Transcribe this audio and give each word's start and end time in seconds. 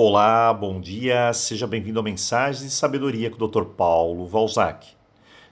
Olá, 0.00 0.54
bom 0.54 0.80
dia, 0.80 1.32
seja 1.32 1.66
bem-vindo 1.66 1.98
a 1.98 2.02
Mensagens 2.04 2.62
de 2.62 2.70
Sabedoria 2.70 3.28
com 3.32 3.44
o 3.44 3.48
Dr. 3.48 3.64
Paulo 3.64 4.28
Valzac. 4.28 4.86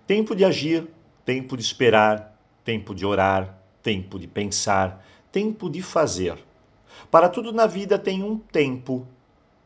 Tempo 0.07 0.37
de 0.37 0.45
agir, 0.45 0.87
tempo 1.25 1.57
de 1.57 1.65
esperar, 1.65 2.41
tempo 2.65 2.95
de 2.95 3.05
orar, 3.05 3.59
tempo 3.83 4.21
de 4.21 4.29
pensar, 4.29 5.05
tempo 5.33 5.69
de 5.69 5.83
fazer. 5.83 6.39
Para 7.11 7.29
tudo 7.29 7.53
na 7.53 7.67
vida 7.67 7.99
tem 7.99 8.23
um 8.23 8.39
tempo. 8.39 9.05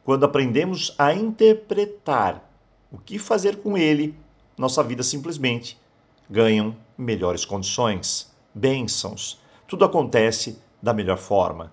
Quando 0.02 0.24
aprendemos 0.24 0.94
a 0.98 1.12
interpretar 1.12 2.50
o 2.90 2.96
que 2.96 3.18
fazer 3.18 3.56
com 3.56 3.76
ele, 3.76 4.14
nossa 4.56 4.82
vida 4.82 5.02
simplesmente 5.02 5.78
ganha 6.26 6.74
melhores 6.96 7.44
condições, 7.44 8.34
bênçãos. 8.54 9.38
Tudo 9.68 9.84
acontece 9.84 10.58
da 10.80 10.94
melhor 10.94 11.18
forma. 11.18 11.70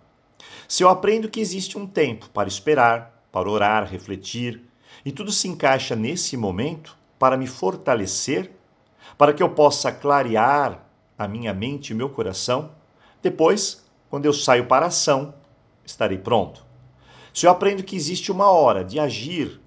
Se 0.68 0.84
eu 0.84 0.90
aprendo 0.90 1.30
que 1.30 1.40
existe 1.40 1.78
um 1.78 1.88
tempo 1.88 2.30
para 2.32 2.50
esperar, 2.50 3.24
para 3.32 3.50
orar, 3.50 3.90
refletir, 3.90 4.62
e 5.06 5.14
tudo 5.14 5.32
se 5.32 5.48
encaixa 5.48 5.96
nesse 5.96 6.36
momento 6.36 6.98
para 7.18 7.38
me 7.38 7.48
fortalecer, 7.48 8.52
para 9.18 9.32
que 9.32 9.42
eu 9.42 9.50
possa 9.50 9.94
clarear 9.94 10.86
a 11.18 11.26
minha 11.26 11.54
mente 11.54 11.92
e 11.92 11.94
meu 11.94 12.10
coração, 12.10 12.72
depois, 13.24 13.86
quando 14.10 14.26
eu 14.26 14.34
saio 14.34 14.66
para 14.66 14.86
a 14.86 14.90
ação, 14.90 15.34
estarei 15.86 16.18
pronto. 16.18 16.66
Se 17.34 17.46
eu 17.46 17.52
aprendo 17.52 17.82
que 17.82 17.96
existe 17.96 18.30
uma 18.30 18.52
hora 18.52 18.84
de 18.84 19.00
agir, 19.00 19.62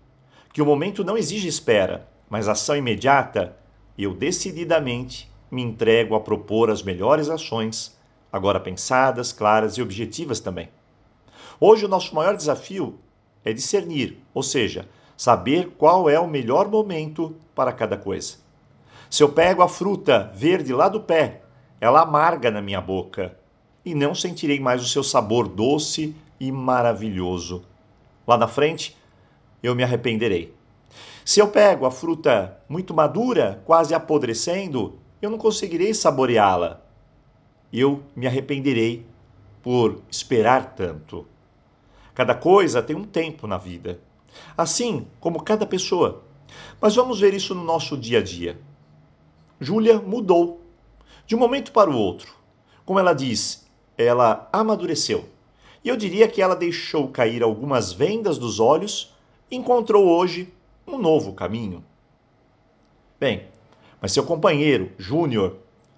que 0.52 0.60
o 0.60 0.66
momento 0.66 1.02
não 1.02 1.16
exige 1.16 1.48
espera, 1.48 2.06
mas 2.28 2.46
ação 2.46 2.76
imediata, 2.76 3.56
eu 3.96 4.12
decididamente 4.12 5.32
me 5.50 5.62
entrego 5.62 6.14
a 6.14 6.20
propor 6.20 6.68
as 6.68 6.82
melhores 6.82 7.30
ações, 7.30 7.98
agora 8.30 8.60
pensadas, 8.60 9.32
claras 9.32 9.78
e 9.78 9.82
objetivas 9.82 10.40
também. 10.40 10.68
Hoje, 11.62 11.84
o 11.84 11.88
nosso 11.88 12.14
maior 12.14 12.34
desafio 12.34 12.98
é 13.44 13.52
discernir, 13.52 14.16
ou 14.32 14.42
seja, 14.42 14.88
saber 15.14 15.74
qual 15.76 16.08
é 16.08 16.18
o 16.18 16.26
melhor 16.26 16.70
momento 16.70 17.36
para 17.54 17.70
cada 17.70 17.98
coisa. 17.98 18.38
Se 19.10 19.22
eu 19.22 19.28
pego 19.28 19.60
a 19.60 19.68
fruta 19.68 20.32
verde 20.34 20.72
lá 20.72 20.88
do 20.88 21.02
pé, 21.02 21.42
ela 21.78 22.00
amarga 22.00 22.50
na 22.50 22.62
minha 22.62 22.80
boca 22.80 23.36
e 23.84 23.94
não 23.94 24.14
sentirei 24.14 24.58
mais 24.58 24.82
o 24.82 24.88
seu 24.88 25.04
sabor 25.04 25.46
doce 25.48 26.16
e 26.40 26.50
maravilhoso. 26.50 27.62
Lá 28.26 28.38
na 28.38 28.48
frente, 28.48 28.96
eu 29.62 29.74
me 29.74 29.82
arrependerei. 29.82 30.54
Se 31.26 31.40
eu 31.40 31.48
pego 31.48 31.84
a 31.84 31.90
fruta 31.90 32.58
muito 32.70 32.94
madura, 32.94 33.62
quase 33.66 33.92
apodrecendo, 33.92 34.98
eu 35.20 35.28
não 35.28 35.36
conseguirei 35.36 35.92
saboreá-la. 35.92 36.80
Eu 37.70 38.02
me 38.16 38.26
arrependerei 38.26 39.04
por 39.62 40.00
esperar 40.10 40.74
tanto. 40.74 41.26
Cada 42.20 42.34
coisa 42.34 42.82
tem 42.82 42.94
um 42.94 43.04
tempo 43.04 43.46
na 43.46 43.56
vida, 43.56 43.98
assim 44.54 45.06
como 45.20 45.42
cada 45.42 45.64
pessoa. 45.64 46.22
Mas 46.78 46.94
vamos 46.94 47.18
ver 47.18 47.32
isso 47.32 47.54
no 47.54 47.64
nosso 47.64 47.96
dia 47.96 48.18
a 48.18 48.22
dia. 48.22 48.60
Júlia 49.58 49.98
mudou 49.98 50.60
de 51.26 51.34
um 51.34 51.38
momento 51.38 51.72
para 51.72 51.88
o 51.88 51.96
outro. 51.96 52.34
Como 52.84 52.98
ela 52.98 53.14
diz, 53.14 53.66
ela 53.96 54.50
amadureceu. 54.52 55.30
E 55.82 55.88
eu 55.88 55.96
diria 55.96 56.28
que 56.28 56.42
ela 56.42 56.54
deixou 56.54 57.08
cair 57.08 57.42
algumas 57.42 57.90
vendas 57.90 58.36
dos 58.36 58.60
olhos 58.60 59.14
e 59.50 59.56
encontrou 59.56 60.06
hoje 60.06 60.52
um 60.86 60.98
novo 60.98 61.32
caminho. 61.32 61.82
Bem, 63.18 63.46
mas 63.98 64.12
seu 64.12 64.26
companheiro, 64.26 64.92
Júnior, 64.98 65.56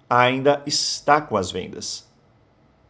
ainda 0.09 0.63
está 0.65 1.19
com 1.19 1.35
as 1.35 1.51
vendas. 1.51 2.07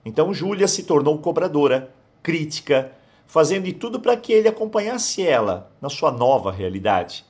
Então 0.05 0.31
Júlia 0.35 0.67
se 0.67 0.83
tornou 0.83 1.17
cobradora, 1.17 1.91
crítica, 2.21 2.93
fazendo 3.33 3.63
de 3.63 3.73
tudo 3.73 3.99
para 3.99 4.15
que 4.15 4.31
ele 4.31 4.47
acompanhasse 4.47 5.25
ela 5.25 5.71
na 5.81 5.89
sua 5.89 6.11
nova 6.11 6.51
realidade. 6.51 7.25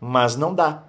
Mas 0.00 0.36
não 0.36 0.54
dá. 0.54 0.84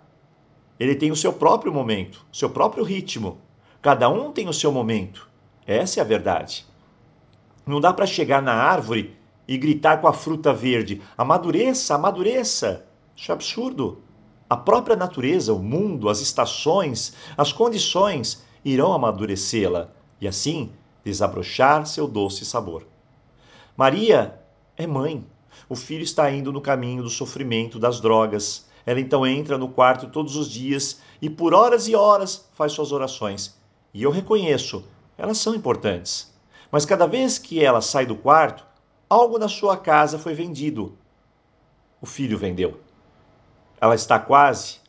Ele 0.79 0.93
tem 0.93 1.09
o 1.09 1.15
seu 1.15 1.33
próprio 1.33 1.73
momento, 1.73 2.23
seu 2.31 2.47
próprio 2.47 2.83
ritmo. 2.83 3.39
Cada 3.81 4.07
um 4.07 4.31
tem 4.31 4.47
o 4.47 4.53
seu 4.53 4.71
momento. 4.71 5.27
Essa 5.65 5.99
é 5.99 6.01
a 6.01 6.05
verdade. 6.05 6.63
Não 7.65 7.81
dá 7.81 7.91
para 7.91 8.05
chegar 8.05 8.39
na 8.39 8.53
árvore 8.53 9.17
e 9.47 9.57
gritar 9.57 9.99
com 9.99 10.07
a 10.07 10.13
fruta 10.13 10.53
verde: 10.53 11.01
amadureça, 11.17 11.95
amadureça. 11.95 12.85
Isso 13.15 13.31
é 13.31 13.33
absurdo. 13.33 14.03
A 14.47 14.55
própria 14.55 14.95
natureza, 14.95 15.51
o 15.55 15.59
mundo, 15.59 16.07
as 16.07 16.19
estações, 16.19 17.15
as 17.35 17.51
condições 17.51 18.45
irão 18.63 18.93
amadurecê-la 18.93 19.89
e 20.21 20.27
assim 20.27 20.71
desabrochar 21.03 21.87
seu 21.87 22.07
doce 22.07 22.45
sabor. 22.45 22.85
Maria 23.75 24.39
é 24.83 24.87
mãe. 24.87 25.25
O 25.69 25.75
filho 25.75 26.03
está 26.03 26.31
indo 26.31 26.51
no 26.51 26.61
caminho 26.61 27.03
do 27.03 27.09
sofrimento, 27.09 27.79
das 27.79 27.99
drogas. 28.01 28.67
Ela 28.85 28.99
então 28.99 29.25
entra 29.25 29.57
no 29.57 29.69
quarto 29.69 30.07
todos 30.07 30.35
os 30.35 30.49
dias 30.49 31.01
e 31.21 31.29
por 31.29 31.53
horas 31.53 31.87
e 31.87 31.95
horas 31.95 32.49
faz 32.53 32.71
suas 32.71 32.91
orações. 32.91 33.55
E 33.93 34.03
eu 34.03 34.11
reconheço, 34.11 34.83
elas 35.17 35.37
são 35.37 35.53
importantes. 35.53 36.33
Mas 36.71 36.85
cada 36.85 37.05
vez 37.05 37.37
que 37.37 37.63
ela 37.63 37.81
sai 37.81 38.05
do 38.05 38.15
quarto, 38.15 38.65
algo 39.09 39.37
na 39.37 39.47
sua 39.47 39.77
casa 39.77 40.17
foi 40.17 40.33
vendido. 40.33 40.97
O 42.01 42.05
filho 42.05 42.37
vendeu. 42.37 42.79
Ela 43.79 43.95
está 43.95 44.17
quase 44.17 44.79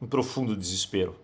em 0.00 0.06
profundo 0.06 0.56
desespero. 0.56 1.16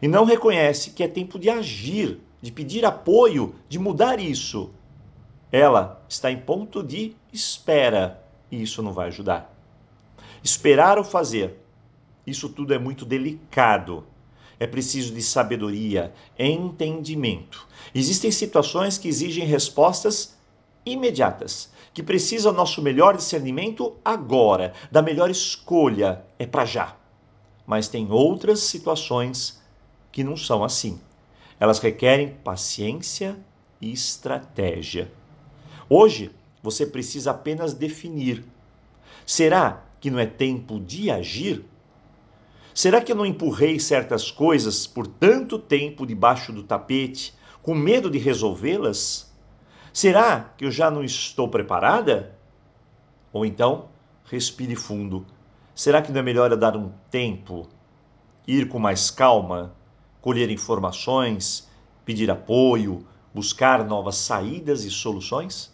E 0.00 0.08
não 0.08 0.24
reconhece 0.24 0.90
que 0.90 1.02
é 1.02 1.08
tempo 1.08 1.38
de 1.38 1.50
agir, 1.50 2.20
de 2.40 2.50
pedir 2.50 2.84
apoio, 2.84 3.54
de 3.68 3.78
mudar 3.78 4.18
isso. 4.18 4.70
Ela 5.52 6.00
está 6.08 6.30
em 6.30 6.38
ponto 6.38 6.82
de 6.82 7.16
espera 7.32 8.22
e 8.50 8.62
isso 8.62 8.82
não 8.82 8.92
vai 8.92 9.08
ajudar. 9.08 9.52
Esperar 10.42 10.96
ou 10.96 11.04
fazer, 11.04 11.58
isso 12.26 12.48
tudo 12.48 12.72
é 12.72 12.78
muito 12.78 13.04
delicado. 13.04 14.04
É 14.58 14.66
preciso 14.66 15.14
de 15.14 15.22
sabedoria, 15.22 16.12
entendimento. 16.38 17.66
Existem 17.94 18.30
situações 18.30 18.98
que 18.98 19.08
exigem 19.08 19.44
respostas 19.44 20.36
imediatas, 20.84 21.70
que 21.92 22.02
precisam 22.02 22.52
nosso 22.52 22.82
melhor 22.82 23.16
discernimento 23.16 23.96
agora, 24.04 24.72
da 24.90 25.02
melhor 25.02 25.30
escolha, 25.30 26.24
é 26.38 26.46
para 26.46 26.64
já. 26.64 26.96
Mas 27.66 27.88
tem 27.88 28.10
outras 28.10 28.60
situações 28.60 29.60
que 30.12 30.22
não 30.22 30.36
são 30.36 30.62
assim. 30.62 31.00
Elas 31.58 31.78
requerem 31.78 32.36
paciência 32.44 33.38
e 33.80 33.92
estratégia. 33.92 35.10
Hoje, 35.92 36.30
você 36.62 36.86
precisa 36.86 37.32
apenas 37.32 37.74
definir. 37.74 38.44
Será 39.26 39.82
que 40.00 40.08
não 40.08 40.20
é 40.20 40.26
tempo 40.26 40.78
de 40.78 41.10
agir? 41.10 41.64
Será 42.72 43.00
que 43.00 43.10
eu 43.10 43.16
não 43.16 43.26
empurrei 43.26 43.80
certas 43.80 44.30
coisas 44.30 44.86
por 44.86 45.04
tanto 45.08 45.58
tempo 45.58 46.06
debaixo 46.06 46.52
do 46.52 46.62
tapete, 46.62 47.34
com 47.60 47.74
medo 47.74 48.08
de 48.08 48.18
resolvê-las? 48.18 49.34
Será 49.92 50.52
que 50.56 50.64
eu 50.64 50.70
já 50.70 50.92
não 50.92 51.02
estou 51.02 51.48
preparada? 51.48 52.38
Ou 53.32 53.44
então, 53.44 53.88
respire 54.26 54.76
fundo. 54.76 55.26
Será 55.74 56.00
que 56.00 56.12
não 56.12 56.20
é 56.20 56.22
melhor 56.22 56.52
eu 56.52 56.56
dar 56.56 56.76
um 56.76 56.92
tempo, 57.10 57.66
ir 58.46 58.68
com 58.68 58.78
mais 58.78 59.10
calma, 59.10 59.74
colher 60.20 60.50
informações, 60.50 61.68
pedir 62.04 62.30
apoio, 62.30 63.04
buscar 63.34 63.84
novas 63.84 64.14
saídas 64.14 64.84
e 64.84 64.90
soluções? 64.90 65.69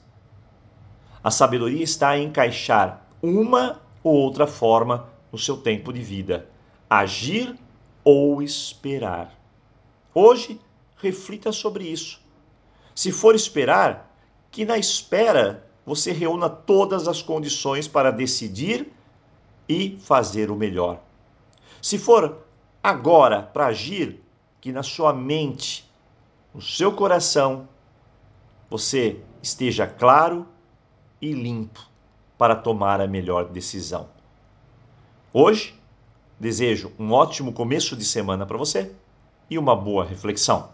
A 1.26 1.30
sabedoria 1.32 1.82
está 1.82 2.16
em 2.16 2.26
encaixar 2.26 3.04
uma 3.20 3.82
ou 4.00 4.14
outra 4.14 4.46
forma 4.46 5.08
no 5.32 5.36
seu 5.36 5.56
tempo 5.56 5.92
de 5.92 6.00
vida, 6.00 6.48
agir 6.88 7.58
ou 8.04 8.40
esperar. 8.40 9.36
Hoje, 10.14 10.60
reflita 10.98 11.50
sobre 11.50 11.82
isso. 11.82 12.20
Se 12.94 13.10
for 13.10 13.34
esperar, 13.34 14.16
que 14.52 14.64
na 14.64 14.78
espera 14.78 15.66
você 15.84 16.12
reúna 16.12 16.48
todas 16.48 17.08
as 17.08 17.22
condições 17.22 17.88
para 17.88 18.12
decidir 18.12 18.92
e 19.68 19.98
fazer 20.02 20.48
o 20.48 20.54
melhor. 20.54 21.02
Se 21.82 21.98
for 21.98 22.46
agora 22.80 23.42
para 23.42 23.66
agir, 23.66 24.22
que 24.60 24.70
na 24.70 24.84
sua 24.84 25.12
mente, 25.12 25.90
no 26.54 26.62
seu 26.62 26.92
coração, 26.92 27.68
você 28.70 29.20
esteja 29.42 29.88
claro 29.88 30.46
e 31.26 31.32
limpo 31.32 31.80
para 32.38 32.54
tomar 32.54 33.00
a 33.00 33.06
melhor 33.06 33.46
decisão. 33.46 34.08
Hoje, 35.32 35.74
desejo 36.38 36.92
um 36.98 37.12
ótimo 37.12 37.52
começo 37.52 37.96
de 37.96 38.04
semana 38.04 38.46
para 38.46 38.56
você 38.56 38.92
e 39.50 39.58
uma 39.58 39.74
boa 39.74 40.04
reflexão. 40.04 40.68